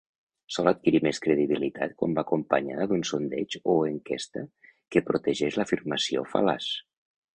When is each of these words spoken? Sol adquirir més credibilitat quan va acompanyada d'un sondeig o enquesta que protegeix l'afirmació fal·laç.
Sol 0.53 0.69
adquirir 0.69 1.01
més 1.07 1.19
credibilitat 1.25 1.93
quan 1.99 2.15
va 2.19 2.23
acompanyada 2.23 2.87
d'un 2.93 3.05
sondeig 3.11 3.59
o 3.75 3.75
enquesta 3.91 4.43
que 4.97 5.05
protegeix 5.11 5.61
l'afirmació 5.61 6.25
fal·laç. 6.33 6.73